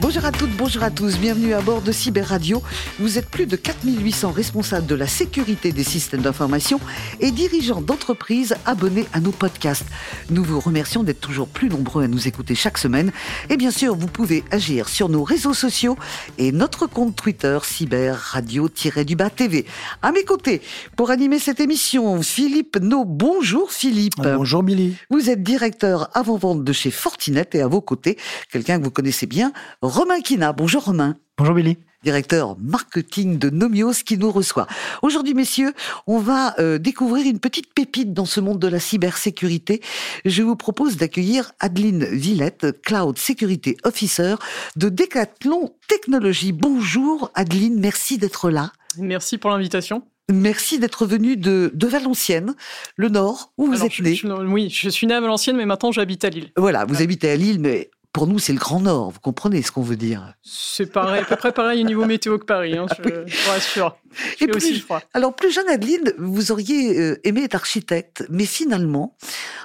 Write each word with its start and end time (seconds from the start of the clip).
Bonjour 0.00 0.24
à 0.24 0.30
toutes, 0.30 0.56
bonjour 0.56 0.84
à 0.84 0.92
tous, 0.92 1.18
bienvenue 1.18 1.54
à 1.54 1.60
bord 1.60 1.82
de 1.82 1.90
Cyber 1.90 2.28
Radio. 2.28 2.62
Vous 3.00 3.18
êtes 3.18 3.28
plus 3.28 3.46
de 3.46 3.56
4800 3.56 4.30
responsables 4.30 4.86
de 4.86 4.94
la 4.94 5.08
sécurité 5.08 5.72
des 5.72 5.82
systèmes 5.82 6.20
d'information 6.20 6.78
et 7.18 7.32
dirigeants 7.32 7.80
d'entreprises 7.80 8.54
abonnés 8.64 9.06
à 9.12 9.18
nos 9.18 9.32
podcasts. 9.32 9.86
Nous 10.30 10.44
vous 10.44 10.60
remercions 10.60 11.02
d'être 11.02 11.20
toujours 11.20 11.48
plus 11.48 11.68
nombreux 11.68 12.04
à 12.04 12.06
nous 12.06 12.28
écouter 12.28 12.54
chaque 12.54 12.78
semaine. 12.78 13.10
Et 13.50 13.56
bien 13.56 13.72
sûr, 13.72 13.96
vous 13.96 14.06
pouvez 14.06 14.44
agir 14.52 14.88
sur 14.88 15.08
nos 15.08 15.24
réseaux 15.24 15.52
sociaux 15.52 15.96
et 16.38 16.52
notre 16.52 16.86
compte 16.86 17.16
Twitter 17.16 17.58
Cyber 17.64 18.14
Radio-du-bas 18.14 19.30
TV. 19.30 19.66
À 20.02 20.12
mes 20.12 20.22
côtés, 20.22 20.62
pour 20.94 21.10
animer 21.10 21.40
cette 21.40 21.58
émission, 21.58 22.22
Philippe 22.22 22.78
No. 22.80 23.04
Bonjour 23.04 23.72
Philippe. 23.72 24.14
Ah, 24.20 24.36
bonjour 24.36 24.62
Billy. 24.62 24.94
Vous 25.10 25.28
êtes 25.28 25.42
directeur 25.42 26.08
avant-vente 26.14 26.62
de 26.62 26.72
chez 26.72 26.92
Fortinet 26.92 27.48
et 27.54 27.62
à 27.62 27.66
vos 27.66 27.80
côtés, 27.80 28.16
quelqu'un 28.52 28.78
que 28.78 28.84
vous 28.84 28.92
connaissez 28.92 29.26
bien, 29.26 29.52
Romain 29.88 30.20
Kina. 30.20 30.52
Bonjour 30.52 30.84
Romain. 30.84 31.16
Bonjour 31.38 31.54
Billy 31.54 31.78
directeur 32.04 32.56
marketing 32.60 33.38
de 33.38 33.50
Nomios 33.50 34.04
qui 34.06 34.18
nous 34.18 34.30
reçoit. 34.30 34.68
Aujourd'hui, 35.02 35.34
messieurs, 35.34 35.72
on 36.06 36.20
va 36.20 36.54
euh, 36.60 36.78
découvrir 36.78 37.26
une 37.26 37.40
petite 37.40 37.74
pépite 37.74 38.14
dans 38.14 38.24
ce 38.24 38.40
monde 38.40 38.60
de 38.60 38.68
la 38.68 38.78
cybersécurité. 38.78 39.82
Je 40.24 40.44
vous 40.44 40.54
propose 40.54 40.96
d'accueillir 40.96 41.50
Adeline 41.58 42.04
Villette, 42.04 42.80
Cloud 42.82 43.18
Security 43.18 43.76
Officer 43.82 44.36
de 44.76 44.90
Decathlon 44.90 45.74
Technologies. 45.88 46.52
Bonjour 46.52 47.32
Adeline, 47.34 47.80
merci 47.80 48.16
d'être 48.16 48.48
là. 48.48 48.72
Merci 48.96 49.36
pour 49.36 49.50
l'invitation. 49.50 50.04
Merci 50.30 50.78
d'être 50.78 51.06
venu 51.06 51.36
de, 51.36 51.72
de, 51.74 51.86
Valenciennes, 51.86 52.54
le 52.96 53.08
Nord, 53.08 53.52
où 53.56 53.66
vous 53.66 53.82
êtes 53.82 53.98
né. 54.00 54.20
oui, 54.46 54.68
je 54.68 54.90
suis 54.90 55.06
né 55.06 55.14
à 55.14 55.20
Valenciennes, 55.22 55.56
mais 55.56 55.64
maintenant 55.64 55.90
j'habite 55.90 56.22
à 56.22 56.28
Lille. 56.28 56.52
Voilà, 56.54 56.84
vous 56.84 57.00
habitez 57.00 57.30
à 57.30 57.36
Lille, 57.36 57.58
mais 57.58 57.90
pour 58.12 58.26
nous, 58.26 58.38
c'est 58.38 58.52
le 58.52 58.58
Grand 58.58 58.80
Nord. 58.80 59.10
Vous 59.10 59.20
comprenez 59.20 59.62
ce 59.62 59.70
qu'on 59.70 59.82
veut 59.82 59.96
dire? 59.96 60.34
C'est 60.42 60.90
pareil, 60.90 61.22
à 61.22 61.24
peu 61.24 61.36
près 61.36 61.52
pareil 61.52 61.82
au 61.82 61.86
niveau 61.86 62.04
météo 62.06 62.38
que 62.38 62.44
Paris, 62.44 62.76
hein, 62.76 62.86
je, 62.96 63.02
vous 63.02 63.50
rassure. 63.50 63.96
Et 64.40 64.46
plus, 64.46 64.56
aussi 64.56 64.80
froid. 64.80 65.00
Alors, 65.14 65.34
plus 65.34 65.52
jeune 65.52 65.68
Adeline, 65.68 66.12
vous 66.18 66.50
auriez 66.50 66.98
euh, 66.98 67.20
aimé 67.24 67.42
être 67.44 67.54
architecte, 67.54 68.24
mais 68.30 68.46
finalement, 68.46 69.16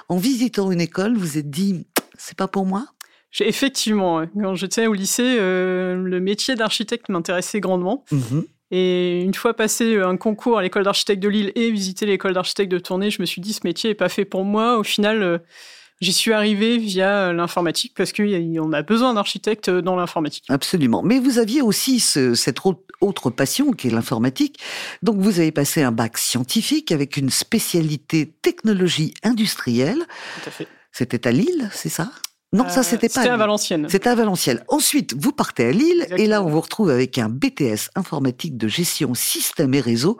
en 0.08 0.18
visitant 0.18 0.70
une 0.70 0.80
école, 0.80 1.16
vous 1.16 1.38
êtes 1.38 1.50
dit, 1.50 1.86
c'est 2.16 2.36
pas 2.36 2.48
pour 2.48 2.66
moi? 2.66 2.86
Effectivement, 3.40 4.24
quand 4.40 4.54
j'étais 4.54 4.86
au 4.86 4.92
lycée, 4.92 5.36
euh, 5.40 5.96
le 5.96 6.20
métier 6.20 6.54
d'architecte 6.54 7.08
m'intéressait 7.08 7.60
grandement. 7.60 8.04
Mhm. 8.12 8.44
Et 8.70 9.22
une 9.22 9.34
fois 9.34 9.54
passé 9.54 9.98
un 9.98 10.16
concours 10.16 10.58
à 10.58 10.62
l'école 10.62 10.84
d'architecte 10.84 11.22
de 11.22 11.28
Lille 11.28 11.52
et 11.54 11.70
visité 11.70 12.06
l'école 12.06 12.34
d'architecte 12.34 12.70
de 12.70 12.78
Tournai, 12.78 13.10
je 13.10 13.20
me 13.20 13.26
suis 13.26 13.40
dit 13.40 13.52
ce 13.52 13.60
métier 13.64 13.90
n'est 13.90 13.94
pas 13.94 14.08
fait 14.08 14.24
pour 14.24 14.44
moi. 14.44 14.78
Au 14.78 14.82
final, 14.82 15.22
euh, 15.22 15.38
J'y 16.00 16.12
suis 16.12 16.32
arrivé 16.32 16.76
via 16.76 17.32
l'informatique 17.32 17.92
parce 17.96 18.12
qu'on 18.12 18.72
a 18.72 18.82
besoin 18.82 19.14
d'architectes 19.14 19.70
dans 19.70 19.96
l'informatique. 19.96 20.44
Absolument. 20.48 21.02
Mais 21.02 21.18
vous 21.18 21.38
aviez 21.38 21.62
aussi 21.62 22.00
cette 22.00 22.58
autre 23.00 23.30
passion 23.30 23.70
qui 23.70 23.88
est 23.88 23.90
l'informatique. 23.90 24.58
Donc 25.02 25.18
vous 25.18 25.38
avez 25.38 25.52
passé 25.52 25.82
un 25.82 25.92
bac 25.92 26.18
scientifique 26.18 26.92
avec 26.92 27.16
une 27.16 27.30
spécialité 27.30 28.34
technologie 28.42 29.14
industrielle. 29.22 30.04
Tout 30.42 30.48
à 30.48 30.50
fait. 30.50 30.68
C'était 30.92 31.26
à 31.26 31.32
Lille, 31.32 31.70
c'est 31.72 31.88
ça? 31.88 32.10
Non, 32.52 32.68
ça 32.68 32.82
c'était 32.84 33.08
pas. 33.08 33.22
C'était 33.22 33.32
à 33.32 33.36
Valenciennes. 33.36 33.88
C'était 33.88 34.08
à 34.08 34.14
Valenciennes. 34.14 34.62
Ensuite, 34.68 35.14
vous 35.18 35.32
partez 35.32 35.66
à 35.66 35.72
Lille 35.72 36.06
et 36.16 36.26
là 36.26 36.42
on 36.42 36.48
vous 36.48 36.60
retrouve 36.60 36.90
avec 36.90 37.18
un 37.18 37.28
BTS 37.28 37.90
informatique 37.96 38.56
de 38.56 38.68
gestion 38.68 39.14
système 39.14 39.74
et 39.74 39.80
réseau. 39.80 40.18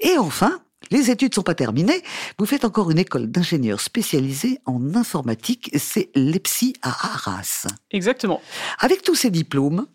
Et 0.00 0.18
enfin, 0.18 0.60
les 0.90 1.10
études 1.10 1.34
sont 1.34 1.42
pas 1.42 1.54
terminées. 1.54 2.02
Vous 2.38 2.46
faites 2.46 2.64
encore 2.64 2.90
une 2.90 2.98
école 2.98 3.26
d'ingénieur 3.26 3.80
spécialisée 3.80 4.58
en 4.64 4.94
informatique. 4.94 5.70
C'est 5.76 6.10
l'EPSI 6.14 6.74
à 6.82 6.90
Arras. 6.90 7.66
Exactement. 7.90 8.40
Avec 8.78 9.02
tous 9.02 9.14
ces 9.14 9.30
diplômes, 9.30 9.86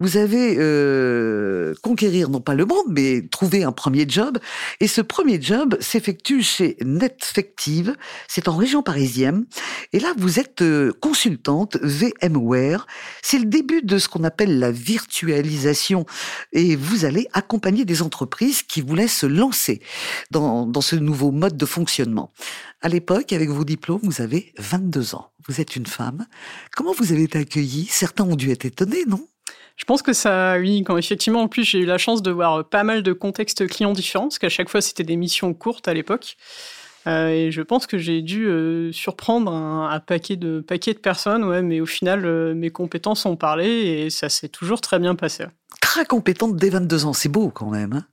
vous 0.00 0.16
avez 0.16 0.56
euh, 0.58 1.74
conquérir 1.82 2.28
non 2.28 2.40
pas 2.40 2.54
le 2.54 2.64
monde, 2.64 2.86
mais 2.88 3.26
trouver 3.28 3.64
un 3.64 3.72
premier 3.72 4.06
job. 4.08 4.38
Et 4.78 4.86
ce 4.86 5.00
premier 5.00 5.42
job 5.42 5.76
s'effectue 5.80 6.42
chez 6.42 6.76
Netfective. 6.84 7.96
C'est 8.28 8.46
en 8.46 8.56
région 8.56 8.82
parisienne. 8.82 9.46
Et 9.92 9.98
là, 9.98 10.14
vous 10.16 10.38
êtes 10.38 10.62
euh, 10.62 10.92
consultante 11.00 11.78
VMware. 11.82 12.86
C'est 13.22 13.40
le 13.40 13.46
début 13.46 13.82
de 13.82 13.98
ce 13.98 14.08
qu'on 14.08 14.22
appelle 14.22 14.60
la 14.60 14.70
virtualisation. 14.70 16.06
Et 16.52 16.76
vous 16.76 17.04
allez 17.04 17.26
accompagner 17.32 17.84
des 17.84 18.00
entreprises 18.00 18.62
qui 18.62 18.82
voulaient 18.82 19.08
se 19.08 19.26
lancer 19.26 19.80
dans, 20.30 20.64
dans 20.64 20.80
ce 20.80 20.94
nouveau 20.94 21.32
mode 21.32 21.56
de 21.56 21.66
fonctionnement. 21.66 22.32
À 22.80 22.88
l'époque, 22.88 23.32
avec 23.32 23.48
vos 23.50 23.64
diplômes, 23.64 24.00
vous 24.04 24.22
avez 24.22 24.52
22 24.58 25.16
ans. 25.16 25.32
Vous 25.48 25.60
êtes 25.60 25.74
une 25.74 25.86
femme. 25.86 26.26
Comment 26.76 26.92
vous 26.92 27.12
avez 27.12 27.24
été 27.24 27.38
accueillie? 27.38 27.88
Certains 27.90 28.24
ont 28.24 28.36
dû 28.36 28.52
être 28.52 28.64
étonnés, 28.64 29.04
non? 29.08 29.26
Je 29.76 29.84
pense 29.84 30.02
que 30.02 30.12
ça, 30.12 30.56
oui, 30.58 30.82
quand 30.84 30.96
effectivement, 30.96 31.42
en 31.42 31.48
plus, 31.48 31.64
j'ai 31.64 31.78
eu 31.78 31.86
la 31.86 31.98
chance 31.98 32.20
de 32.22 32.30
voir 32.30 32.68
pas 32.68 32.82
mal 32.82 33.02
de 33.02 33.12
contextes 33.12 33.66
clients 33.68 33.92
différents, 33.92 34.24
parce 34.24 34.38
qu'à 34.38 34.48
chaque 34.48 34.68
fois, 34.68 34.80
c'était 34.80 35.04
des 35.04 35.16
missions 35.16 35.54
courtes 35.54 35.86
à 35.88 35.94
l'époque. 35.94 36.36
Euh, 37.06 37.28
et 37.28 37.50
je 37.50 37.62
pense 37.62 37.86
que 37.86 37.96
j'ai 37.96 38.22
dû 38.22 38.46
euh, 38.46 38.92
surprendre 38.92 39.52
un, 39.52 40.00
paquet, 40.00 40.36
de, 40.36 40.60
paquet 40.60 40.92
de 40.92 40.98
personnes, 40.98 41.44
ouais, 41.44 41.62
mais 41.62 41.80
au 41.80 41.86
final, 41.86 42.26
euh, 42.26 42.54
mes 42.54 42.70
compétences 42.70 43.24
ont 43.24 43.36
parlé 43.36 43.66
et 43.66 44.10
ça 44.10 44.28
s'est 44.28 44.48
toujours 44.48 44.80
très 44.80 44.98
bien 44.98 45.14
passé. 45.14 45.44
Très 45.80 46.04
compétente 46.04 46.56
dès 46.56 46.70
22 46.70 47.06
ans, 47.06 47.12
c'est 47.12 47.28
beau 47.28 47.50
quand 47.50 47.70
même. 47.70 47.92
Hein 47.94 48.04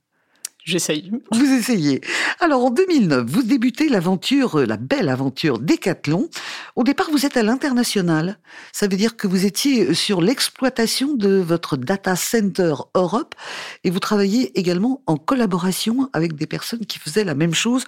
J'essaye. 0.66 1.12
Vous 1.30 1.52
essayez. 1.52 2.00
Alors 2.40 2.64
en 2.64 2.70
2009, 2.70 3.24
vous 3.24 3.44
débutez 3.44 3.88
l'aventure, 3.88 4.58
euh, 4.58 4.66
la 4.66 4.76
belle 4.76 5.08
aventure 5.08 5.60
Décathlon. 5.60 6.28
Au 6.74 6.82
départ, 6.82 7.08
vous 7.12 7.24
êtes 7.24 7.36
à 7.36 7.44
l'international. 7.44 8.36
Ça 8.72 8.88
veut 8.88 8.96
dire 8.96 9.16
que 9.16 9.28
vous 9.28 9.46
étiez 9.46 9.94
sur 9.94 10.20
l'exploitation 10.20 11.14
de 11.14 11.36
votre 11.36 11.76
data 11.76 12.16
center 12.16 12.74
Europe 12.96 13.36
et 13.84 13.90
vous 13.90 14.00
travaillez 14.00 14.58
également 14.58 15.02
en 15.06 15.16
collaboration 15.16 16.10
avec 16.12 16.34
des 16.34 16.48
personnes 16.48 16.84
qui 16.84 16.98
faisaient 16.98 17.22
la 17.22 17.36
même 17.36 17.54
chose 17.54 17.84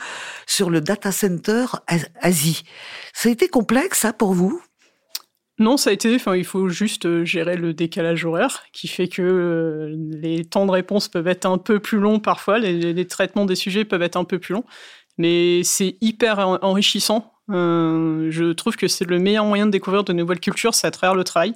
sur 0.47 0.71
le 0.71 0.81
data 0.81 1.11
center 1.11 1.67
Asie. 2.21 2.63
Ça 3.13 3.29
a 3.29 3.33
été 3.33 3.49
complexe, 3.49 4.01
ça, 4.01 4.13
pour 4.13 4.35
vous? 4.35 4.63
Non, 5.59 5.77
ça 5.77 5.91
a 5.91 5.93
été, 5.93 6.15
enfin, 6.15 6.37
il 6.37 6.45
faut 6.45 6.69
juste 6.69 7.07
euh, 7.07 7.25
gérer 7.25 7.57
le 7.57 7.75
décalage 7.75 8.25
horaire 8.25 8.63
qui 8.73 8.87
fait 8.87 9.09
que 9.09 9.23
euh, 9.23 9.97
les 10.11 10.45
temps 10.45 10.67
de 10.67 10.71
réponse 10.71 11.09
peuvent 11.09 11.27
être 11.27 11.47
un 11.47 11.59
peu 11.59 11.81
plus 11.81 11.99
longs 11.99 12.21
parfois, 12.21 12.59
les, 12.59 13.07
traitements 13.07 13.45
des 13.45 13.57
sujets 13.57 13.85
peuvent 13.85 14.03
être 14.03 14.17
un 14.17 14.25
peu 14.25 14.39
plus 14.39 14.53
longs, 14.53 14.65
mais 15.17 15.65
c'est 15.65 15.97
hyper 16.01 16.39
enrichissant. 16.63 17.33
Euh, 17.51 18.31
je 18.31 18.53
trouve 18.53 18.77
que 18.77 18.87
c'est 18.87 19.05
le 19.05 19.19
meilleur 19.19 19.47
moyen 19.47 19.67
de 19.67 19.73
découvrir 19.73 20.05
de 20.05 20.13
nouvelles 20.13 20.41
cultures, 20.41 20.75
c'est 20.75 20.87
à 20.87 20.93
travers 20.93 21.17
le 21.17 21.25
travail. 21.25 21.55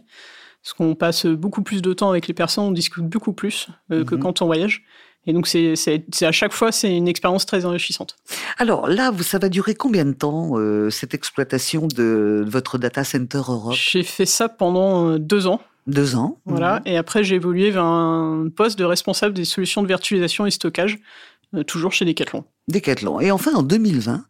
Parce 0.65 0.75
qu'on 0.75 0.95
passe 0.95 1.27
beaucoup 1.27 1.63
plus 1.63 1.83
de 1.83 1.93
temps 1.93 2.11
avec 2.11 2.29
les 2.29 2.35
personnes, 2.35 2.65
on 2.65 2.71
discute 2.71 3.05
beaucoup 3.05 3.33
plus 3.33 3.69
que 3.91 4.15
mhm. 4.15 4.21
quand 4.21 4.43
on 4.43 4.47
voyage. 4.47 4.85
Et 5.27 5.33
donc, 5.33 5.47
c'est, 5.47 5.75
à 6.23 6.33
chaque 6.33 6.53
fois, 6.53 6.73
c'est 6.73 6.97
une 6.97 7.07
expérience 7.07 7.47
très 7.47 7.65
enrichissante. 7.65 8.17
Alors 8.59 8.89
là, 8.89 9.13
ça 9.21 9.39
va 9.39 9.49
durer 9.49 9.75
combien 9.75 10.05
de 10.05 10.13
temps, 10.13 10.59
euh, 10.59 10.91
cette 10.91 11.15
exploitation 11.15 11.87
de 11.87 12.45
votre 12.47 12.77
data 12.77 13.05
center 13.05 13.43
Europe? 13.49 13.75
J'ai 13.75 14.03
fait 14.03 14.27
ça 14.27 14.49
pendant 14.49 15.11
euh, 15.11 15.19
deux 15.19 15.47
ans. 15.47 15.61
Deux 15.87 16.17
ans. 16.17 16.39
Voilà. 16.45 16.81
Mhm. 16.81 16.93
Et 16.93 16.97
après, 16.97 17.23
j'ai 17.23 17.37
évolué 17.37 17.71
vers 17.71 17.85
un 17.85 18.49
poste 18.55 18.79
de 18.79 18.85
responsable 18.85 19.35
des 19.35 19.45
solutions 19.45 19.83
de 19.83 19.87
virtualisation 19.87 20.45
et 20.45 20.51
stockage, 20.51 20.99
euh, 21.55 21.63
toujours 21.63 21.93
chez 21.93 22.05
Decathlon. 22.05 22.45
Decathlon. 22.69 23.21
Et 23.21 23.31
enfin, 23.31 23.55
en 23.55 23.63
2020, 23.63 24.25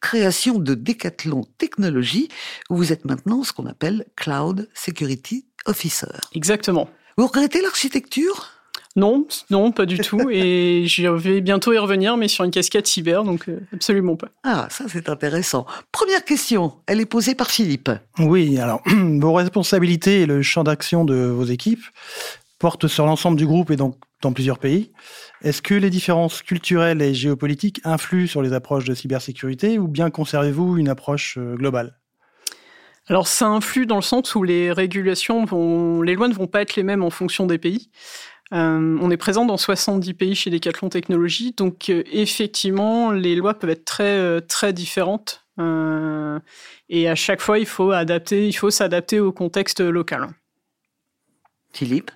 création 0.00 0.58
de 0.58 0.74
Decathlon 0.74 1.44
Technologies, 1.58 2.28
où 2.68 2.76
vous 2.76 2.92
êtes 2.92 3.04
maintenant 3.04 3.44
ce 3.44 3.52
qu'on 3.52 3.66
appelle 3.66 4.06
Cloud 4.16 4.68
Security 4.74 5.46
Officer. 5.66 6.06
Exactement. 6.34 6.88
Vous 7.16 7.26
regrettez 7.26 7.60
l'architecture? 7.60 8.48
Non, 8.94 9.26
non, 9.50 9.72
pas 9.72 9.86
du 9.86 9.98
tout. 9.98 10.28
Et 10.30 10.84
je 10.86 11.08
vais 11.08 11.40
bientôt 11.40 11.72
y 11.72 11.78
revenir, 11.78 12.16
mais 12.16 12.28
sur 12.28 12.44
une 12.44 12.50
casquette 12.50 12.86
cyber, 12.86 13.24
donc 13.24 13.48
euh, 13.48 13.60
absolument 13.72 14.16
pas. 14.16 14.28
Ah, 14.44 14.68
ça 14.70 14.84
c'est 14.88 15.08
intéressant. 15.08 15.66
Première 15.92 16.24
question, 16.24 16.74
elle 16.86 17.00
est 17.00 17.06
posée 17.06 17.34
par 17.34 17.50
Philippe. 17.50 17.90
Oui, 18.18 18.58
alors, 18.58 18.82
vos 18.86 19.32
responsabilités 19.32 20.22
et 20.22 20.26
le 20.26 20.42
champ 20.42 20.64
d'action 20.64 21.04
de 21.04 21.14
vos 21.14 21.44
équipes 21.44 21.84
portent 22.58 22.86
sur 22.86 23.06
l'ensemble 23.06 23.36
du 23.36 23.46
groupe 23.46 23.70
et 23.70 23.76
donc 23.76 23.96
dans 24.20 24.32
plusieurs 24.32 24.58
pays. 24.58 24.92
Est-ce 25.42 25.62
que 25.62 25.74
les 25.74 25.90
différences 25.90 26.42
culturelles 26.42 27.02
et 27.02 27.12
géopolitiques 27.12 27.80
influent 27.84 28.28
sur 28.28 28.40
les 28.40 28.52
approches 28.52 28.84
de 28.84 28.94
cybersécurité 28.94 29.78
ou 29.78 29.88
bien 29.88 30.10
conservez-vous 30.10 30.76
une 30.78 30.88
approche 30.88 31.38
euh, 31.38 31.56
globale? 31.56 31.98
Alors 33.08 33.26
ça 33.26 33.48
influe 33.48 33.84
dans 33.84 33.96
le 33.96 34.02
sens 34.02 34.36
où 34.36 34.44
les 34.44 34.70
régulations 34.70 35.44
vont, 35.44 36.02
les 36.02 36.14
lois 36.14 36.28
ne 36.28 36.34
vont 36.34 36.46
pas 36.46 36.62
être 36.62 36.76
les 36.76 36.84
mêmes 36.84 37.02
en 37.02 37.10
fonction 37.10 37.46
des 37.46 37.58
pays. 37.58 37.90
Euh, 38.52 38.98
on 39.00 39.10
est 39.10 39.16
présent 39.16 39.44
dans 39.46 39.56
70 39.56 40.14
pays 40.14 40.34
chez 40.34 40.50
Decathlon 40.50 40.90
Technologies, 40.90 41.52
donc 41.56 41.88
euh, 41.88 42.02
effectivement, 42.12 43.10
les 43.10 43.34
lois 43.34 43.54
peuvent 43.54 43.70
être 43.70 43.84
très, 43.84 44.18
euh, 44.18 44.40
très 44.40 44.72
différentes. 44.72 45.44
et 46.88 47.08
à 47.08 47.14
chaque 47.14 47.40
fois, 47.40 47.58
il 47.58 47.66
faut 47.66 47.92
adapter, 47.92 48.48
il 48.48 48.52
faut 48.52 48.70
s'adapter 48.70 49.20
au 49.20 49.32
contexte 49.32 49.80
local. 49.80 50.28
Philippe? 51.72 52.10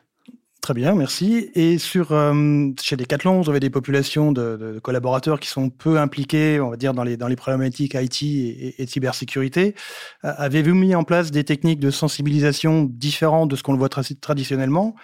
Très 0.66 0.74
bien, 0.74 0.96
merci. 0.96 1.48
Et 1.54 1.78
sur 1.78 2.10
euh, 2.10 2.70
chez 2.82 2.96
Decathlon, 2.96 3.40
vous 3.40 3.48
avez 3.48 3.60
des 3.60 3.70
populations 3.70 4.32
de, 4.32 4.80
collaborateurs 4.82 5.38
qui 5.38 5.46
sont 5.46 5.70
peu 5.70 5.98
impliqués, 5.98 6.58
on 6.58 6.70
va 6.70 6.76
dire, 6.76 6.92
dans 6.92 7.04
les, 7.04 7.16
dans 7.16 7.28
les 7.28 7.36
problématiques 7.36 7.94
IT 7.94 8.22
et, 8.22 8.82
et, 8.82 8.86
cybersécurité. 8.88 9.76
Avez-vous 10.22 10.74
mis 10.74 10.96
en 10.96 11.04
place 11.04 11.30
des 11.30 11.44
techniques 11.44 11.78
de 11.78 11.92
sensibilisation 11.92 12.82
différentes 12.82 13.48
de 13.48 13.54
ce 13.54 13.62
qu'on 13.62 13.74
le 13.74 13.78
voit 13.78 13.88
traditionnellement? 13.88 14.96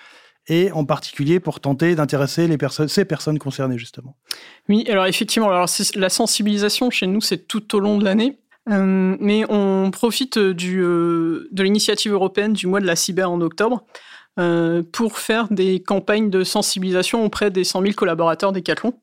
Et 0.48 0.72
en 0.72 0.84
particulier 0.84 1.40
pour 1.40 1.60
tenter 1.60 1.94
d'intéresser 1.94 2.48
ces 2.88 3.04
personnes 3.04 3.38
concernées 3.38 3.78
justement. 3.78 4.16
Oui, 4.68 4.84
alors 4.88 5.06
effectivement, 5.06 5.48
alors 5.48 5.68
la 5.94 6.08
sensibilisation 6.08 6.90
chez 6.90 7.06
nous, 7.06 7.20
c'est 7.20 7.46
tout 7.46 7.76
au 7.76 7.80
long 7.80 7.98
de 7.98 8.04
l'année. 8.04 8.38
Euh, 8.70 9.16
mais 9.18 9.44
on 9.48 9.90
profite 9.90 10.38
du, 10.38 10.80
de 10.82 11.62
l'initiative 11.62 12.12
européenne 12.12 12.52
du 12.52 12.68
mois 12.68 12.80
de 12.80 12.86
la 12.86 12.94
cyber 12.94 13.30
en 13.30 13.40
octobre 13.40 13.84
euh, 14.38 14.82
pour 14.92 15.18
faire 15.18 15.48
des 15.52 15.82
campagnes 15.82 16.30
de 16.30 16.42
sensibilisation 16.42 17.22
auprès 17.22 17.50
des 17.50 17.64
100 17.64 17.82
000 17.82 17.92
collaborateurs 17.92 18.52
Decathlon. 18.52 18.94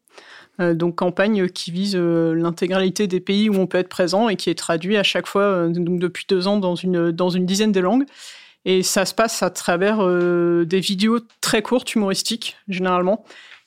Euh, 0.59 0.73
donc 0.73 0.95
campagne 0.95 1.47
qui 1.49 1.69
vise 1.69 1.95
euh, 1.95 2.33
l'intégralité 2.33 3.05
des 3.05 3.19
pays 3.19 3.47
où 3.47 3.53
on 3.53 3.67
peut 3.67 3.77
être 3.77 3.89
présent 3.89 4.27
et 4.27 4.35
qui 4.35 4.49
est 4.49 4.57
traduit 4.57 4.97
à 4.97 5.03
chaque 5.03 5.27
fois 5.27 5.67
donc 5.67 5.99
depuis 5.99 6.25
deux 6.27 6.47
ans 6.47 6.57
dans 6.57 6.73
une, 6.73 7.11
dans 7.11 7.29
une 7.29 7.45
dizaine 7.45 7.71
de 7.71 7.79
langues. 7.79 8.05
Et 8.65 8.83
ça 8.83 9.05
se 9.05 9.13
passe 9.13 9.41
à 9.41 9.49
travers 9.49 10.05
des 10.65 10.79
vidéos 10.79 11.19
très 11.41 11.61
courtes, 11.61 11.95
humoristiques, 11.95 12.57
généralement, 12.67 13.23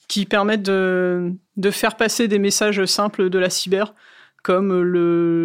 qui 0.06 0.27
permettent 0.27 0.62
de, 0.62 1.33
de, 1.56 1.71
faire 1.71 1.97
passer 1.97 2.29
des 2.29 2.39
messages 2.39 2.85
simples 2.85 3.31
de 3.31 3.39
la 3.39 3.49
cyber, 3.49 3.94
comme 4.43 4.83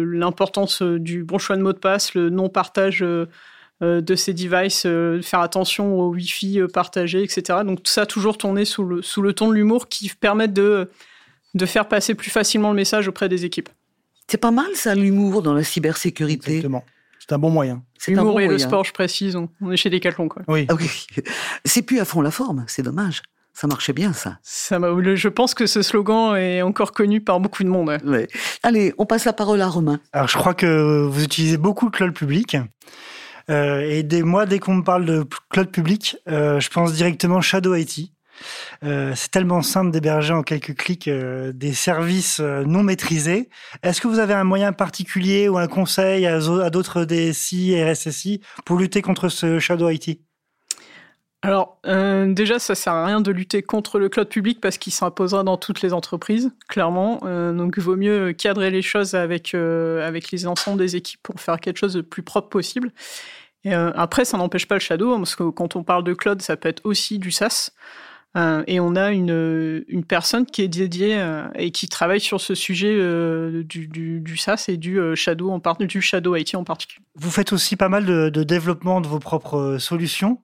l'importance 0.04 0.82
du 0.82 1.24
bon 1.24 1.38
choix 1.38 1.56
de 1.56 1.62
mot 1.62 1.72
de 1.72 1.78
passe, 1.78 2.14
le 2.14 2.28
non-partage 2.28 3.02
euh, 3.80 4.00
de 4.00 4.16
ces 4.16 4.34
devices, 4.34 4.82
euh, 4.86 5.22
faire 5.22 5.38
attention 5.38 6.00
au 6.00 6.08
Wi-Fi 6.08 6.60
euh, 6.60 6.66
partagé, 6.66 7.22
etc. 7.22 7.60
Donc 7.64 7.84
tout 7.84 7.92
ça 7.92 8.06
toujours 8.06 8.36
tourné 8.36 8.64
sous 8.64 8.82
le, 8.82 9.02
sous 9.02 9.22
le 9.22 9.32
ton 9.34 9.50
de 9.50 9.54
l'humour 9.54 9.88
qui 9.88 10.08
permet 10.08 10.48
de, 10.48 10.90
de 11.54 11.66
faire 11.66 11.86
passer 11.86 12.16
plus 12.16 12.30
facilement 12.30 12.70
le 12.70 12.74
message 12.74 13.06
auprès 13.06 13.28
des 13.28 13.44
équipes. 13.44 13.68
C'est 14.26 14.36
pas 14.36 14.50
mal 14.50 14.66
ça, 14.74 14.96
l'humour 14.96 15.42
dans 15.42 15.54
la 15.54 15.62
cybersécurité. 15.62 16.56
Exactement. 16.56 16.84
C'est 17.28 17.34
un 17.34 17.38
bon 17.38 17.50
moyen. 17.50 17.82
L'humour 18.06 18.32
bon 18.32 18.38
et 18.38 18.48
le 18.48 18.58
sport, 18.58 18.84
je 18.84 18.92
précise. 18.92 19.36
On 19.36 19.70
est 19.70 19.76
chez 19.76 19.90
Decathlon, 19.90 20.28
quoi. 20.28 20.42
Oui. 20.48 20.66
Ah 20.70 20.74
c'est 21.64 21.82
plus 21.82 22.00
à 22.00 22.04
fond 22.04 22.22
la 22.22 22.30
forme, 22.30 22.64
c'est 22.66 22.82
dommage. 22.82 23.22
Ça 23.52 23.66
marchait 23.66 23.92
bien, 23.92 24.12
ça. 24.12 24.38
ça 24.42 24.78
je 24.78 25.28
pense 25.28 25.52
que 25.52 25.66
ce 25.66 25.82
slogan 25.82 26.36
est 26.36 26.62
encore 26.62 26.92
connu 26.92 27.20
par 27.20 27.40
beaucoup 27.40 27.64
de 27.64 27.68
monde. 27.68 27.98
Allez, 28.62 28.94
on 28.98 29.04
passe 29.04 29.24
la 29.24 29.32
parole 29.32 29.60
à 29.60 29.66
Romain. 29.66 29.98
Alors, 30.12 30.28
je 30.28 30.38
crois 30.38 30.54
que 30.54 31.06
vous 31.06 31.24
utilisez 31.24 31.56
beaucoup 31.56 31.86
le 31.86 31.90
cloud 31.90 32.14
public. 32.14 32.56
Euh, 33.50 33.80
et 33.80 34.04
des, 34.04 34.22
moi, 34.22 34.46
dès 34.46 34.60
qu'on 34.60 34.74
me 34.74 34.84
parle 34.84 35.06
de 35.06 35.24
cloud 35.50 35.70
public, 35.70 36.16
euh, 36.28 36.60
je 36.60 36.70
pense 36.70 36.92
directement 36.92 37.40
Shadow 37.40 37.74
IT. 37.74 38.12
Euh, 38.84 39.12
c'est 39.14 39.30
tellement 39.30 39.62
simple 39.62 39.90
d'héberger 39.90 40.34
en 40.34 40.42
quelques 40.42 40.76
clics 40.76 41.08
euh, 41.08 41.52
des 41.52 41.72
services 41.72 42.40
euh, 42.40 42.64
non 42.64 42.82
maîtrisés. 42.82 43.48
Est-ce 43.82 44.00
que 44.00 44.08
vous 44.08 44.18
avez 44.18 44.34
un 44.34 44.44
moyen 44.44 44.72
particulier 44.72 45.48
ou 45.48 45.58
un 45.58 45.66
conseil 45.66 46.26
à, 46.26 46.70
d'autres 46.70 47.04
DSI 47.04 47.72
et 47.72 47.90
RSSI 47.90 48.40
pour 48.64 48.76
lutter 48.76 49.02
contre 49.02 49.28
ce 49.28 49.58
Shadow 49.58 49.90
IT 49.90 50.20
alors 51.40 51.78
déjà, 51.84 52.58
ça 52.58 52.74
sert 52.74 52.94
à 52.94 53.06
rien 53.06 53.20
de 53.20 53.30
lutter 53.30 53.62
contre 53.62 54.00
le 54.00 54.08
cloud 54.08 54.28
public 54.28 54.60
parce 54.60 54.76
qu'il 54.76 54.92
s'imposera 54.92 55.44
dans 55.44 55.56
toutes 55.56 55.82
les 55.82 55.92
entreprises, 55.92 56.50
clairement. 56.68 57.20
Donc, 57.52 57.74
il 57.76 57.82
vaut 57.84 57.94
mieux 57.94 58.32
cadrer 58.32 58.72
les 58.72 58.82
choses 58.82 59.14
avec 59.14 59.54
avec 59.54 60.32
les 60.32 60.48
ensembles 60.48 60.80
des 60.80 60.96
équipes 60.96 61.20
pour 61.22 61.40
faire 61.40 61.60
quelque 61.60 61.76
chose 61.76 61.94
de 61.94 62.00
plus 62.00 62.24
propre 62.24 62.48
possible. 62.48 62.90
Après, 63.64 64.24
ça 64.24 64.36
n'empêche 64.36 64.66
pas 64.66 64.74
le 64.74 64.80
shadow 64.80 65.12
hein, 65.14 65.18
parce 65.18 65.36
que 65.36 65.44
quand 65.44 65.76
on 65.76 65.84
parle 65.84 66.02
de 66.02 66.12
cloud, 66.12 66.42
ça 66.42 66.56
peut 66.56 66.68
être 66.68 66.80
aussi 66.84 67.20
du 67.20 67.30
SaaS. 67.30 67.70
Et 68.36 68.78
on 68.78 68.94
a 68.94 69.10
une, 69.10 69.84
une 69.88 70.04
personne 70.04 70.46
qui 70.46 70.62
est 70.62 70.68
dédiée 70.68 71.20
et 71.56 71.72
qui 71.72 71.88
travaille 71.88 72.20
sur 72.20 72.40
ce 72.40 72.54
sujet 72.54 72.94
du, 73.64 73.88
du, 73.88 74.20
du, 74.20 74.36
SaaS 74.36 74.66
et 74.68 74.76
du 74.76 75.00
shadow 75.16 75.50
en 75.50 75.58
part, 75.58 75.76
du 75.76 76.00
shadow 76.00 76.36
IT 76.36 76.54
en 76.54 76.62
particulier. 76.62 77.04
Vous 77.16 77.30
faites 77.30 77.52
aussi 77.52 77.74
pas 77.74 77.88
mal 77.88 78.04
de, 78.06 78.42
développement 78.44 79.00
de 79.00 79.08
vos 79.08 79.18
propres 79.18 79.78
solutions. 79.78 80.40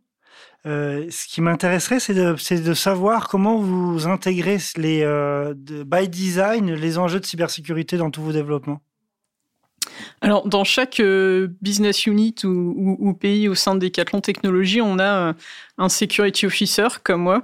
Euh, 0.66 1.06
ce 1.10 1.26
qui 1.26 1.42
m'intéresserait, 1.42 2.00
c'est 2.00 2.14
de, 2.14 2.74
savoir 2.74 3.28
comment 3.28 3.58
vous 3.58 4.06
intégrez 4.06 4.58
les, 4.76 5.02
euh, 5.02 5.54
by 5.54 6.08
design 6.08 6.72
les 6.72 6.98
enjeux 6.98 7.20
de 7.20 7.26
cybersécurité 7.26 7.96
dans 7.96 8.10
tous 8.10 8.22
vos 8.22 8.32
développements. 8.32 8.80
Alors, 10.20 10.48
dans 10.48 10.64
chaque 10.64 11.00
euh, 11.00 11.48
business 11.62 12.06
unit 12.06 12.34
ou, 12.44 13.12
pays 13.14 13.48
au 13.48 13.54
sein 13.54 13.74
de 13.74 13.80
Decathlon 13.80 14.20
Technologies, 14.20 14.80
on 14.80 14.98
a 14.98 15.34
un 15.78 15.88
security 15.88 16.46
officer 16.46 16.88
comme 17.02 17.22
moi. 17.22 17.42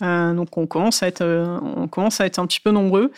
donc, 0.00 0.56
on 0.56 0.66
commence 0.66 1.02
à 1.02 1.08
être, 1.08 1.24
on 1.24 1.88
commence 1.88 2.20
à 2.20 2.26
être 2.26 2.38
un 2.38 2.46
petit 2.46 2.60
peu 2.60 2.70
nombreux, 2.70 3.10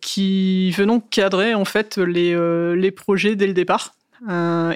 qui 0.00 0.70
venons 0.72 1.00
cadrer 1.00 1.54
en 1.54 1.64
fait 1.64 1.98
les, 1.98 2.36
les 2.76 2.90
projets 2.90 3.36
dès 3.36 3.46
le 3.46 3.54
départ 3.54 3.94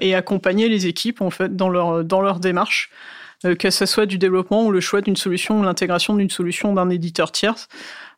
et 0.00 0.14
accompagner 0.14 0.68
les 0.68 0.86
équipes 0.86 1.20
en 1.20 1.30
fait 1.30 1.56
dans 1.56 1.68
leur 1.68 2.04
dans 2.04 2.20
leur 2.20 2.40
démarche. 2.40 2.90
Euh, 3.46 3.54
que 3.54 3.70
ce 3.70 3.86
soit 3.86 4.06
du 4.06 4.18
développement 4.18 4.66
ou 4.66 4.70
le 4.70 4.80
choix 4.80 5.00
d'une 5.00 5.16
solution 5.16 5.60
ou 5.60 5.62
l'intégration 5.62 6.14
d'une 6.14 6.28
solution 6.28 6.74
d'un 6.74 6.90
éditeur 6.90 7.32
tiers. 7.32 7.68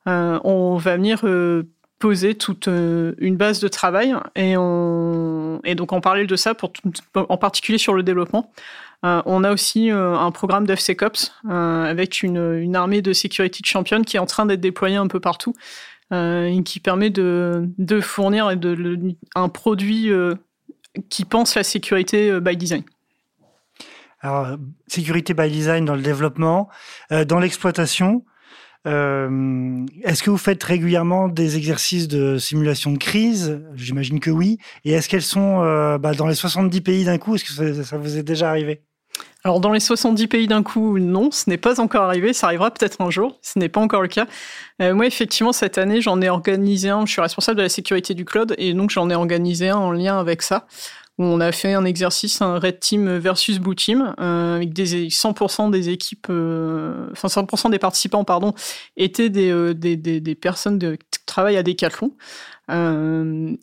Euh, 0.09 0.41
on 0.43 0.77
va 0.77 0.97
venir 0.97 1.21
euh, 1.25 1.63
poser 2.03 2.35
toute 2.35 2.67
une 2.67 3.37
base 3.37 3.61
de 3.61 3.69
travail 3.69 4.13
et, 4.35 4.57
on, 4.57 5.61
et 5.63 5.77
donc 5.77 5.93
en 5.93 6.01
parler 6.01 6.27
de 6.27 6.35
ça 6.35 6.53
pour 6.53 6.73
en 7.15 7.37
particulier 7.37 7.79
sur 7.79 7.95
le 7.95 8.03
développement. 8.03 8.51
on 9.05 9.45
a 9.45 9.53
aussi 9.53 9.89
un 9.91 10.31
programme 10.33 10.67
d'FCCOPS 10.67 11.33
avec 11.49 12.25
une, 12.25 12.75
armée 12.75 13.03
de 13.03 13.13
security 13.13 13.63
champions 13.65 14.03
qui 14.03 14.17
est 14.17 14.21
en 14.21 14.27
train 14.27 14.47
d'être 14.47 14.61
déployée 14.61 14.97
un 14.97 15.07
peu 15.07 15.21
partout 15.21 15.55
et 16.11 16.61
qui 16.65 16.81
permet 16.81 17.11
de, 17.11 17.69
fournir 18.01 18.57
de, 18.57 18.99
un 19.37 19.49
produit 19.49 20.11
qui 21.09 21.25
pense 21.25 21.55
la 21.55 21.63
sécurité 21.63 22.41
by 22.41 22.57
design. 22.57 22.83
Alors, 24.23 24.57
sécurité 24.87 25.35
by 25.35 25.51
design 25.51 25.85
dans 25.85 25.97
le 25.97 26.03
développement, 26.03 26.69
euh, 27.11 27.25
dans 27.25 27.41
l'exploitation. 27.41 28.25
Euh, 28.87 29.87
est-ce 30.03 30.23
que 30.23 30.31
vous 30.31 30.39
faites 30.39 30.63
régulièrement 30.63 31.29
des 31.29 31.57
exercices 31.57 32.09
de 32.09 32.39
simulation 32.39 32.93
de 32.93 32.99
crise? 32.99 33.61
J'imagine 33.75 34.21
que 34.21 34.31
oui. 34.31 34.59
Et 34.85 34.93
est-ce 34.93 35.09
qu'elles 35.09 35.23
sont 35.23 35.63
euh, 35.63 35.99
bah, 35.99 36.15
dans 36.15 36.27
les 36.27 36.35
70 36.35 36.81
pays 36.81 37.05
d'un 37.05 37.19
coup? 37.19 37.35
Est-ce 37.35 37.45
que 37.45 37.83
ça, 37.83 37.97
vous 37.97 38.19
est 38.19 38.23
déjà 38.23 38.51
arrivé? 38.51 38.83
Alors 39.45 39.61
dans 39.61 39.73
les 39.73 39.81
70 39.81 40.27
pays 40.29 40.47
d'un 40.47 40.63
coup, 40.63 40.99
non, 40.99 41.31
ce 41.31 41.51
n'est 41.51 41.59
pas 41.59 41.81
encore 41.81 42.05
arrivé, 42.05 42.33
ça 42.33 42.47
arrivera 42.47 42.71
peut-être 42.71 43.01
un 43.01 43.11
jour, 43.11 43.39
ce 43.43 43.59
n'est 43.59 43.69
pas 43.69 43.81
encore 43.81 44.01
le 44.01 44.09
cas. 44.09 44.27
moi 44.79 45.05
effectivement 45.05 45.53
cette 45.53 45.79
année 45.79 46.01
j'en 46.01 46.23
ai 46.23 46.29
organisé 46.29 46.91
un, 46.91 47.05
je 47.05 47.13
suis 47.13 47.21
responsable 47.21 47.59
de 47.59 47.63
la 47.63 47.69
sécurité 47.69 48.15
du 48.15 48.25
cloud 48.25 48.55
et 48.57 48.73
donc 48.73 48.91
j'en 48.91 49.11
ai 49.11 49.15
organisé 49.17 49.69
un 49.69 49.77
en 49.77 49.91
lien 49.91 50.19
avec 50.19 50.43
ça 50.43 50.67
on 51.25 51.41
a 51.41 51.53
fait 51.53 51.73
un 51.75 51.85
exercice, 51.85 52.41
un 52.43 52.59
Red 52.59 52.81
Team 52.81 53.19
versus 53.19 53.59
Blue 53.59 53.77
Team, 53.77 54.15
euh, 54.21 54.57
avec 54.57 54.73
des 54.73 55.09
100% 55.09 55.71
des 55.71 55.89
équipes, 55.89 56.27
euh, 56.31 57.09
enfin 57.13 57.29
100% 57.29 57.71
des 57.71 57.79
participants, 57.79 58.25
pardon, 58.25 58.55
étaient 58.97 59.31
des, 59.31 59.51
euh, 59.51 59.75
des, 59.75 59.97
des, 59.97 60.35
personnes 60.35 60.79
de, 60.79 60.97
qui 60.97 61.25
travaillent 61.27 61.57
à 61.57 61.63
Decathlon. 61.63 62.13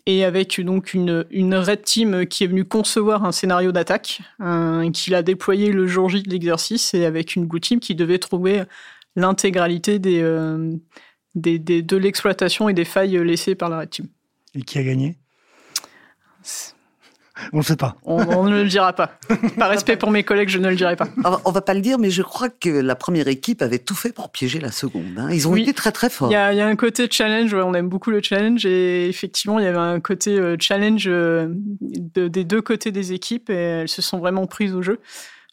Et 0.05 0.23
avec 0.23 0.61
donc 0.61 0.93
une, 0.93 1.25
une 1.31 1.55
Red 1.55 1.81
Team 1.81 2.27
qui 2.27 2.43
est 2.43 2.47
venue 2.47 2.65
concevoir 2.65 3.25
un 3.25 3.31
scénario 3.31 3.71
d'attaque, 3.71 4.21
qui 4.93 5.09
l'a 5.09 5.23
déployé 5.23 5.71
le 5.71 5.87
jour 5.87 6.09
J 6.09 6.21
de 6.21 6.29
l'exercice, 6.29 6.93
et 6.93 7.05
avec 7.05 7.35
une 7.35 7.45
Blue 7.45 7.59
Team 7.59 7.79
qui 7.79 7.95
devait 7.95 8.19
trouver 8.19 8.63
l'intégralité 9.15 9.97
des, 9.97 10.21
des, 11.33 11.57
des, 11.57 11.81
de 11.81 11.97
l'exploitation 11.97 12.69
et 12.69 12.73
des 12.73 12.85
failles 12.85 13.17
laissées 13.23 13.55
par 13.55 13.69
la 13.69 13.79
Red 13.79 13.89
Team. 13.89 14.07
Et 14.53 14.61
qui 14.61 14.77
a 14.77 14.83
gagné? 14.83 15.17
On 17.53 17.57
ne 17.57 17.63
sait 17.63 17.75
pas. 17.75 17.95
On, 18.03 18.43
ne 18.43 18.63
le 18.63 18.67
dira 18.67 18.93
pas. 18.93 19.11
Par 19.57 19.69
respect 19.69 19.97
pour 19.97 20.11
mes 20.11 20.23
collègues, 20.23 20.49
je 20.49 20.59
ne 20.59 20.69
le 20.69 20.75
dirai 20.75 20.95
pas. 20.95 21.07
On 21.45 21.51
va 21.51 21.61
pas 21.61 21.73
le 21.73 21.81
dire, 21.81 21.97
mais 21.97 22.09
je 22.09 22.21
crois 22.21 22.49
que 22.49 22.69
la 22.69 22.95
première 22.95 23.27
équipe 23.27 23.61
avait 23.61 23.79
tout 23.79 23.95
fait 23.95 24.11
pour 24.11 24.31
piéger 24.31 24.59
la 24.59 24.71
seconde. 24.71 25.17
Hein. 25.17 25.29
Ils 25.31 25.47
ont 25.47 25.55
été 25.55 25.73
très 25.73 25.91
très 25.91 26.09
forts. 26.09 26.29
Il 26.29 26.33
y, 26.33 26.37
a, 26.37 26.67
un 26.67 26.75
côté 26.75 27.07
challenge, 27.09 27.53
on 27.53 27.73
aime 27.73 27.89
beaucoup 27.89 28.11
le 28.11 28.21
challenge, 28.21 28.65
et 28.65 29.07
effectivement, 29.07 29.59
il 29.59 29.65
y 29.65 29.67
avait 29.67 29.77
un 29.77 29.99
côté 29.99 30.37
euh, 30.37 30.55
challenge 30.59 31.05
euh, 31.07 31.47
des 31.51 32.43
deux 32.43 32.61
côtés 32.61 32.91
des 32.91 33.13
équipes, 33.13 33.49
et 33.49 33.53
elles 33.53 33.89
se 33.89 34.01
sont 34.01 34.19
vraiment 34.19 34.45
prises 34.47 34.73
au 34.75 34.81
jeu. 34.81 34.99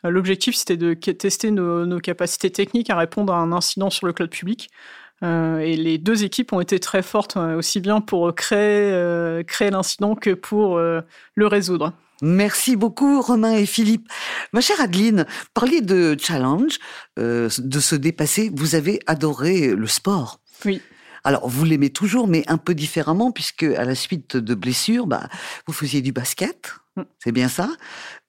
Euh, 0.05 0.11
l'objectif, 0.11 0.55
c'était 0.55 0.77
de 0.77 0.95
tester 0.95 1.51
nos, 1.51 1.99
capacités 2.01 2.51
techniques 2.51 2.91
à 2.91 2.97
répondre 2.97 3.33
à 3.33 3.39
un 3.39 3.53
incident 3.53 3.91
sur 3.91 4.07
le 4.07 4.13
cloud 4.13 4.31
public. 4.31 4.71
Euh, 5.23 5.59
et 5.59 5.77
les 5.77 5.99
deux 5.99 6.25
équipes 6.25 6.53
ont 6.53 6.61
été 6.61 6.79
très 6.79 7.03
fortes, 7.03 7.37
euh, 7.37 7.57
aussi 7.57 7.81
bien 7.81 8.01
pour 8.01 8.35
créer, 8.35 8.93
euh, 8.93 9.43
créer 9.43 9.71
l'incident 9.71 10.15
que 10.15 10.31
pour 10.31 10.79
le 10.79 11.47
résoudre. 11.47 11.93
Merci 12.23 12.77
beaucoup 12.77 13.21
Romain 13.21 13.53
et 13.53 13.67
Philippe. 13.67 14.09
Ma 14.53 14.61
chère 14.61 14.81
Adeline, 14.81 15.27
parliez 15.53 15.83
de 15.83 16.17
challenge, 16.19 16.79
de 17.19 17.49
se 17.49 17.95
dépasser. 17.95 18.51
Vous 18.55 18.75
avez 18.75 19.01
adoré 19.07 19.75
le 19.75 19.87
sport. 19.87 20.41
Oui. 20.65 20.81
Alors, 21.25 21.49
vous 21.49 21.65
l'aimez 21.65 21.91
toujours, 21.91 22.29
mais 22.29 22.45
un 22.47 22.57
peu 22.57 22.75
différemment, 22.75 23.33
puisque 23.33 23.65
à 23.65 23.85
la 23.85 23.95
suite 23.95 24.37
de 24.37 24.55
blessures, 24.55 25.07
bah, 25.07 25.29
vous 25.67 25.73
faisiez 25.73 26.01
du 26.01 26.13
basket. 26.13 26.73
Mm. 26.97 27.03
C'est 27.19 27.33
bien 27.33 27.49
ça. 27.49 27.69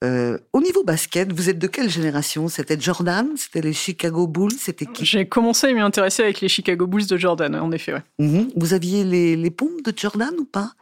Euh, 0.04 0.38
au 0.54 0.62
niveau 0.62 0.84
basket, 0.84 1.34
vous 1.34 1.50
êtes 1.50 1.58
de 1.58 1.66
quelle 1.66 1.90
génération? 1.90 2.48
C'était 2.50 2.80
Jordan 2.80 3.30
C'était 3.36 3.62
les 3.62 3.74
Chicago 3.74 4.28
Bulls 4.28 4.52
C'était 4.58 4.86
qui? 4.86 5.06
J'ai 5.06 5.28
commencé 5.28 5.68
à 5.68 5.74
m'y 5.74 5.80
intéresser 5.82 6.24
avec 6.24 6.40
les 6.42 6.48
Chicago 6.48 6.86
Bulls 6.86 7.08
de 7.08 7.18
Jordan, 7.18 7.56
en 7.56 7.72
effet. 7.72 7.94
Ouais. 7.94 8.04
Mhm. 8.20 8.52
Vous 8.56 8.74
aviez 8.74 9.04
les, 9.04 9.36
les 9.36 9.52
pompes 9.52 9.82
de 9.84 9.94
Jordan 9.96 10.34
ou 10.40 10.46
pas? 10.46 10.74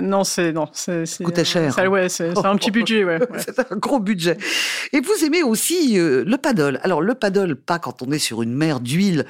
Non, 0.00 0.24
c'est 0.24 0.52
non, 0.52 0.68
c'est 0.72 1.04
Coûtait 1.24 1.44
cher. 1.44 1.72
ça, 1.72 1.88
ouais, 1.88 2.08
c'est 2.08 2.36
un 2.44 2.56
petit 2.56 2.70
budget, 2.70 3.02
ouais. 3.02 3.18
ouais. 3.18 3.38
C'est 3.44 3.58
un 3.72 3.76
gros 3.76 3.98
budget. 3.98 4.36
Et 4.92 5.00
vous 5.00 5.24
aimez 5.24 5.42
aussi 5.42 5.98
euh, 5.98 6.22
le 6.26 6.36
paddle. 6.36 6.78
Alors 6.82 7.00
le 7.00 7.14
paddle, 7.14 7.56
pas 7.56 7.78
quand 7.78 8.02
on 8.02 8.12
est 8.12 8.18
sur 8.18 8.42
une 8.42 8.52
mer 8.54 8.80
d'huile 8.80 9.24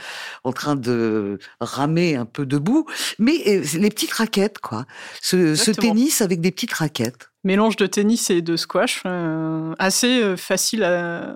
en 0.44 0.52
train 0.52 0.74
de 0.76 1.38
ramer 1.60 2.16
un 2.16 2.26
peu 2.26 2.46
debout, 2.46 2.84
mais 3.18 3.34
euh, 3.46 3.62
les 3.78 3.88
petites 3.90 4.12
raquettes, 4.12 4.58
quoi. 4.58 4.86
Ce, 5.22 5.70
tennis 5.70 6.20
avec 6.20 6.40
des 6.40 6.50
petites 6.50 6.72
raquettes. 6.72 7.30
Mélange 7.44 7.76
de 7.76 7.86
tennis 7.86 8.28
et 8.28 8.42
de 8.42 8.56
squash, 8.56 9.02
euh, 9.06 9.72
assez 9.78 10.36
facile, 10.36 10.82
à- 10.82 11.34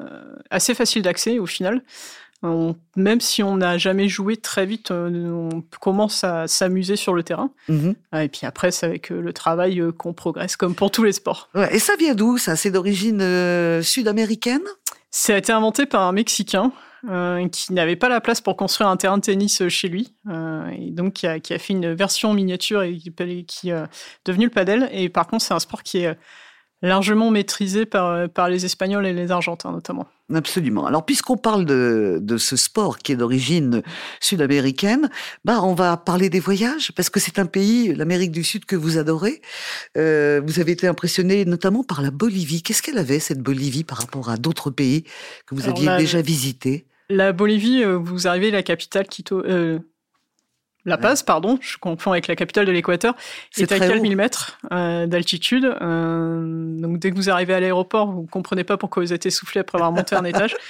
assez 0.50 0.74
facile 0.74 1.02
d'accès 1.02 1.38
au 1.38 1.46
final. 1.46 1.82
On- 2.46 2.76
même 2.96 3.20
si 3.20 3.42
on 3.42 3.56
n'a 3.56 3.78
jamais 3.78 4.08
joué 4.08 4.36
très 4.36 4.66
vite, 4.66 4.90
euh, 4.90 5.08
on 5.30 5.62
commence 5.80 6.22
à 6.24 6.46
s'amuser 6.46 6.96
sur 6.96 7.14
le 7.14 7.22
terrain. 7.22 7.50
Mhm. 7.68 7.94
Ah, 8.12 8.22
Et 8.24 8.28
puis 8.28 8.40
après, 8.44 8.70
c'est 8.70 8.84
avec 8.86 9.10
euh, 9.10 9.20
le 9.20 9.32
travail 9.32 9.80
euh, 9.80 9.92
qu'on 9.92 10.12
progresse, 10.12 10.56
comme 10.56 10.74
pour 10.74 10.90
tous 10.90 11.02
les 11.04 11.12
sports. 11.12 11.48
Ouais, 11.54 11.74
et 11.74 11.78
ça 11.78 11.94
vient 11.98 12.14
d'où 12.14 12.36
ça? 12.38 12.54
C'est 12.54 12.70
d'origine 12.70 13.20
euh, 13.22 13.82
sud-américaine? 13.82 14.62
Ça 15.10 15.34
a 15.34 15.38
été 15.38 15.52
inventé 15.52 15.86
par 15.86 16.02
un 16.02 16.12
Mexicain 16.12 16.70
euh, 17.08 17.48
qui 17.48 17.72
n'avait 17.72 17.96
pas 17.96 18.08
la 18.08 18.20
place 18.20 18.40
pour 18.40 18.56
construire 18.56 18.88
un 18.90 18.96
terrain 18.96 19.16
de 19.18 19.22
tennis 19.22 19.66
chez 19.68 19.88
lui, 19.88 20.14
euh, 20.28 20.68
et 20.78 20.90
donc 20.90 21.14
qui 21.14 21.26
a, 21.26 21.38
qui 21.40 21.54
a 21.54 21.58
fait 21.58 21.72
une 21.72 21.94
version 21.94 22.34
miniature 22.34 22.82
et 22.82 22.96
qui, 22.96 23.12
qui 23.46 23.70
est 23.70 23.84
devenu 24.24 24.44
le 24.46 24.50
padel. 24.50 24.88
Et 24.92 25.08
par 25.08 25.26
contre, 25.26 25.44
c'est 25.44 25.54
un 25.54 25.58
sport 25.60 25.82
qui 25.82 25.98
est 25.98 26.16
largement 26.84 27.30
maîtrisé 27.30 27.86
par, 27.86 28.06
euh, 28.10 28.28
par 28.28 28.48
les 28.48 28.64
Espagnols 28.64 29.06
et 29.06 29.12
les 29.12 29.30
Argentins 29.30 29.72
notamment. 29.72 30.06
Absolument. 30.32 30.86
Alors, 30.86 31.04
puisqu'on 31.04 31.36
parle 31.36 31.66
de, 31.66 32.18
de 32.22 32.36
ce 32.38 32.56
sport 32.56 32.96
qui 32.98 33.12
est 33.12 33.16
d'origine 33.16 33.82
sud-américaine, 34.20 35.10
bah, 35.44 35.60
on 35.62 35.74
va 35.74 35.96
parler 35.98 36.30
des 36.30 36.40
voyages, 36.40 36.92
parce 36.96 37.10
que 37.10 37.20
c'est 37.20 37.38
un 37.38 37.44
pays, 37.46 37.94
l'Amérique 37.94 38.30
du 38.32 38.42
Sud, 38.42 38.64
que 38.64 38.74
vous 38.76 38.96
adorez. 38.96 39.42
Euh, 39.96 40.40
vous 40.46 40.60
avez 40.60 40.72
été 40.72 40.86
impressionné 40.86 41.44
notamment 41.44 41.84
par 41.84 42.00
la 42.00 42.10
Bolivie. 42.10 42.62
Qu'est-ce 42.62 42.82
qu'elle 42.82 42.98
avait, 42.98 43.18
cette 43.18 43.40
Bolivie, 43.40 43.84
par 43.84 43.98
rapport 43.98 44.30
à 44.30 44.36
d'autres 44.38 44.70
pays 44.70 45.02
que 45.46 45.54
vous 45.54 45.64
Alors, 45.64 45.76
aviez 45.76 45.86
la- 45.88 45.98
déjà 45.98 46.22
visités? 46.22 46.86
La 47.10 47.32
Bolivie, 47.32 47.84
euh, 47.84 47.96
vous 47.98 48.26
arrivez 48.26 48.50
la 48.50 48.62
capitale 48.62 49.06
Quito. 49.08 49.44
euh, 49.44 49.78
la 50.86 50.98
Paz, 50.98 51.22
pardon, 51.22 51.58
je 51.62 51.78
confonds 51.78 52.12
avec 52.12 52.26
la 52.26 52.36
capitale 52.36 52.66
de 52.66 52.72
l'Équateur, 52.72 53.14
C'est 53.50 53.72
est 53.72 53.72
à 53.72 53.76
haut. 53.76 53.88
4000 53.88 54.16
mètres 54.16 54.58
euh, 54.72 55.06
d'altitude. 55.06 55.64
Euh, 55.64 56.76
donc 56.78 56.98
dès 56.98 57.10
que 57.10 57.16
vous 57.16 57.30
arrivez 57.30 57.54
à 57.54 57.60
l'aéroport, 57.60 58.12
vous 58.12 58.22
ne 58.22 58.26
comprenez 58.26 58.64
pas 58.64 58.76
pourquoi 58.76 59.02
vous 59.02 59.12
êtes 59.12 59.24
essoufflé 59.24 59.60
après 59.60 59.78
avoir 59.78 59.92
monté 59.92 60.14
un 60.14 60.24
étage. 60.24 60.54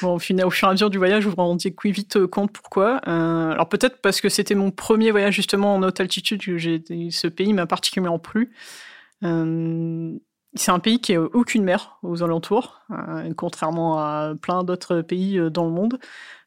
Bon, 0.00 0.14
au, 0.14 0.18
final, 0.18 0.46
au 0.46 0.50
fur 0.50 0.66
et 0.66 0.70
à 0.70 0.72
mesure 0.72 0.90
du 0.90 0.98
voyage, 0.98 1.24
vous 1.26 1.30
vous 1.30 1.36
rendiez 1.36 1.72
vite 1.84 2.16
euh, 2.16 2.26
compte 2.26 2.50
pourquoi. 2.50 3.00
Euh, 3.06 3.52
alors 3.52 3.68
peut-être 3.68 4.00
parce 4.00 4.20
que 4.20 4.28
c'était 4.28 4.56
mon 4.56 4.72
premier 4.72 5.12
voyage 5.12 5.34
justement 5.34 5.76
en 5.76 5.82
haute 5.84 6.00
altitude, 6.00 6.44
que 6.44 6.58
j'ai, 6.58 6.82
ce 7.10 7.28
pays 7.28 7.52
m'a 7.52 7.66
particulièrement 7.66 8.18
plu. 8.18 8.52
C'est 9.22 10.72
un 10.72 10.78
pays 10.80 11.00
qui 11.00 11.14
n'a 11.14 11.20
aucune 11.20 11.62
mer 11.62 11.98
aux 12.02 12.24
alentours, 12.24 12.80
contrairement 13.36 14.00
à 14.00 14.32
plein 14.42 14.64
d'autres 14.64 15.02
pays 15.02 15.40
dans 15.52 15.66
le 15.66 15.70
monde, 15.70 16.00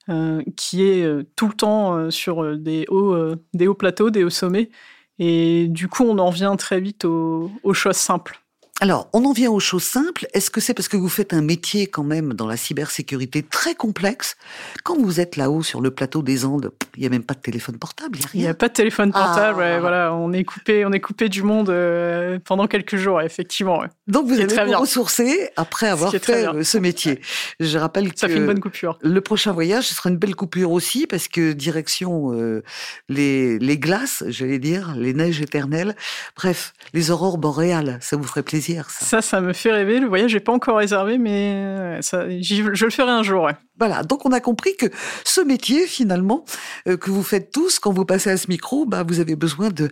euh, 0.09 0.43
qui 0.55 0.83
est 0.83 1.03
euh, 1.03 1.23
tout 1.35 1.47
le 1.47 1.53
temps 1.53 1.97
euh, 1.97 2.11
sur 2.11 2.57
des 2.57 2.85
hauts, 2.89 3.15
des 3.53 3.67
hauts 3.67 3.73
plateaux, 3.73 4.11
des 4.11 4.23
hauts 4.23 4.29
sommets. 4.29 4.69
Et 5.17 5.67
du 5.69 5.87
coup, 5.87 6.03
on 6.03 6.17
en 6.19 6.29
vient 6.29 6.55
très 6.57 6.79
vite 6.79 7.05
aux, 7.05 7.51
aux 7.63 7.73
choses 7.73 7.95
simples. 7.95 8.44
Alors, 8.81 9.07
on 9.13 9.23
en 9.23 9.31
vient 9.31 9.51
aux 9.51 9.61
choses 9.61 9.83
simples. 9.83 10.27
Est-ce 10.33 10.51
que 10.51 10.59
c'est 10.59 10.73
parce 10.73 10.89
que 10.89 10.97
vous 10.97 11.07
faites 11.07 11.33
un 11.33 11.41
métier 11.41 11.87
quand 11.87 12.03
même 12.03 12.33
dans 12.33 12.45
la 12.45 12.57
cybersécurité 12.57 13.41
très 13.41 13.73
complexe? 13.73 14.35
Quand 14.83 14.97
vous 15.01 15.21
êtes 15.21 15.37
là-haut 15.37 15.63
sur 15.63 15.79
le 15.79 15.91
plateau 15.91 16.21
des 16.21 16.43
Andes, 16.43 16.71
il 16.97 16.99
n'y 16.99 17.05
a 17.05 17.09
même 17.09 17.23
pas 17.23 17.35
de 17.35 17.39
téléphone 17.39 17.77
portable, 17.77 18.17
il 18.17 18.19
n'y 18.19 18.25
a 18.25 18.29
Il 18.33 18.37
n'y 18.39 18.43
rien. 18.43 18.51
a 18.51 18.53
pas 18.53 18.67
de 18.67 18.73
téléphone 18.73 19.13
portable, 19.13 19.61
Ah. 19.63 19.75
ouais, 19.75 19.79
voilà, 19.79 20.13
on 20.13 20.33
est 20.33 20.43
coupé, 20.43 20.83
on 20.85 20.91
est 20.91 20.99
coupé 20.99 21.29
du 21.29 21.41
monde 21.41 21.69
euh, 21.69 22.37
pendant 22.43 22.67
quelques 22.67 22.97
jours, 22.97 23.21
effectivement. 23.21 23.79
ouais. 23.79 23.87
Donc 24.07 24.27
vous 24.27 24.33
allez 24.33 24.47
très 24.47 24.63
vous 24.65 24.71
bien. 24.71 24.77
ressourcer 24.77 25.49
après 25.55 25.87
avoir 25.87 26.11
fait 26.11 26.45
euh, 26.45 26.63
ce 26.63 26.77
métier. 26.77 27.21
Je 27.61 27.77
rappelle 27.77 28.11
Ça 28.17 28.27
que 28.27 28.33
fait 28.33 28.39
une 28.39 28.45
bonne 28.45 28.59
coupure. 28.59 28.99
le 29.01 29.21
prochain 29.21 29.53
voyage, 29.53 29.87
ce 29.87 29.95
sera 29.95 30.09
une 30.09 30.17
belle 30.17 30.35
coupure 30.35 30.71
aussi 30.73 31.07
parce 31.07 31.29
que 31.29 31.53
direction 31.53 32.33
euh, 32.33 32.61
les, 33.07 33.57
les 33.57 33.77
glaces, 33.77 34.25
j'allais 34.27 34.59
dire, 34.59 34.95
les 34.97 35.13
neiges 35.13 35.39
éternelles. 35.39 35.95
Bref, 36.35 36.73
les 36.93 37.09
aurores 37.09 37.37
boréales, 37.37 37.99
ça 38.01 38.17
vous 38.17 38.23
ferait 38.25 38.43
plaisir 38.43 38.64
ça. 38.73 39.05
Ça, 39.05 39.21
ça 39.21 39.41
me 39.41 39.53
fait 39.53 39.71
rêver. 39.71 39.99
Le 39.99 40.07
voyage 40.07 40.33
n'est 40.33 40.39
pas 40.39 40.51
encore 40.51 40.77
réservé, 40.77 41.17
mais 41.17 41.53
euh, 41.53 42.01
ça, 42.01 42.27
je 42.29 42.63
le 42.63 42.91
ferai 42.91 43.11
un 43.11 43.23
jour. 43.23 43.43
ouais. 43.43 43.55
Voilà, 43.77 44.03
donc 44.03 44.25
on 44.25 44.31
a 44.31 44.39
compris 44.39 44.75
que 44.77 44.85
ce 45.23 45.41
métier 45.41 45.85
finalement 45.85 46.45
euh, 46.87 46.97
que 46.97 47.11
vous 47.11 47.23
faites 47.23 47.51
tous 47.51 47.79
quand 47.79 47.91
vous 47.91 48.05
passez 48.05 48.29
à 48.29 48.37
ce 48.37 48.47
micro, 48.47 48.85
bah 48.85 49.03
vous 49.05 49.19
avez 49.19 49.35
besoin 49.35 49.69
de 49.69 49.89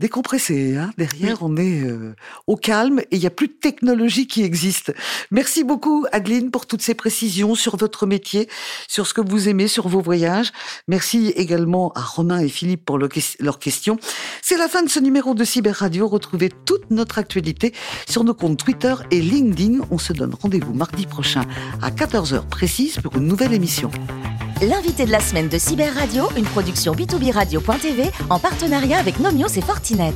décompresser. 0.00 0.76
Hein 0.76 0.90
Derrière, 0.96 1.38
on 1.42 1.56
est 1.56 1.82
euh, 1.82 2.14
au 2.46 2.56
calme 2.56 3.00
et 3.00 3.16
il 3.16 3.20
n'y 3.20 3.26
a 3.26 3.30
plus 3.30 3.48
de 3.48 3.52
technologie 3.52 4.26
qui 4.26 4.42
existe. 4.42 4.94
Merci 5.30 5.64
beaucoup 5.64 6.06
Adeline 6.12 6.50
pour 6.50 6.66
toutes 6.66 6.82
ces 6.82 6.94
précisions 6.94 7.54
sur 7.54 7.76
votre 7.76 8.06
métier, 8.06 8.48
sur 8.86 9.06
ce 9.06 9.14
que 9.14 9.20
vous 9.20 9.48
aimez, 9.48 9.68
sur 9.68 9.88
vos 9.88 10.00
voyages. 10.00 10.52
Merci 10.86 11.32
également 11.36 11.92
à 11.94 12.00
Romain 12.00 12.38
et 12.38 12.48
Philippe 12.48 12.84
pour 12.84 12.98
le 12.98 13.08
leurs 13.40 13.58
questions. 13.58 13.98
C'est 14.42 14.56
la 14.56 14.68
fin 14.68 14.82
de 14.82 14.88
ce 14.88 15.00
numéro 15.00 15.34
de 15.34 15.44
Cyber 15.44 15.74
Radio. 15.74 16.06
Retrouvez 16.06 16.50
toute 16.64 16.90
notre 16.90 17.18
actualité 17.18 17.72
sur 18.08 18.22
nos 18.22 18.34
comptes 18.34 18.58
Twitter 18.58 18.94
et 19.10 19.20
LinkedIn. 19.20 19.80
On 19.90 19.98
se 19.98 20.12
donne 20.12 20.34
rendez-vous 20.40 20.74
mardi 20.74 21.06
prochain 21.06 21.44
à 21.82 21.90
14h 21.90 22.46
précise 22.48 22.98
pour 23.00 23.16
une 23.16 23.26
nouvelle 23.26 23.52
émission. 23.52 23.90
L'invité 24.60 25.06
de 25.06 25.12
la 25.12 25.20
semaine 25.20 25.48
de 25.48 25.56
Cyber 25.56 25.94
Radio, 25.94 26.24
une 26.36 26.44
production 26.44 26.92
b2b 26.92 27.30
radio.tv 27.30 28.10
en 28.28 28.40
partenariat 28.40 28.98
avec 28.98 29.20
Nomios 29.20 29.56
et 29.56 29.60
Fortinet. 29.60 30.12